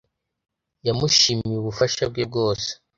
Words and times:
yamushimiye 0.87 1.57
ubufasha 1.59 2.03
bwe 2.11 2.23
bwose 2.29 2.69